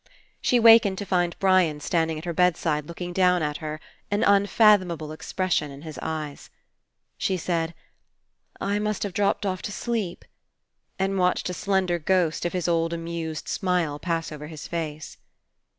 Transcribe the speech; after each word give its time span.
She 0.41 0.59
wakened 0.59 0.97
to 0.97 1.05
find 1.05 1.37
Brian 1.37 1.79
standing 1.79 2.17
at 2.17 2.25
156 2.25 2.63
FINALE 2.63 2.79
her 2.79 2.79
bedside 2.83 2.87
looking 2.89 3.13
down 3.13 3.43
at 3.43 3.57
her, 3.57 3.79
an 4.09 4.23
unfathom 4.23 4.91
able 4.91 5.11
expression 5.11 5.69
in 5.69 5.83
his 5.83 5.99
eyes. 6.01 6.49
She 7.19 7.37
said: 7.37 7.75
"I 8.59 8.79
must 8.79 9.03
have 9.03 9.13
dropped 9.13 9.45
off 9.45 9.61
to 9.61 9.71
sleep," 9.71 10.25
and 10.97 11.19
watched 11.19 11.51
a 11.51 11.53
slender 11.53 11.99
ghost 11.99 12.45
of 12.45 12.53
his 12.53 12.67
old 12.67 12.93
amused 12.93 13.47
smile 13.47 13.99
pass 13.99 14.31
over 14.31 14.47
his 14.47 14.67
face. 14.67 15.17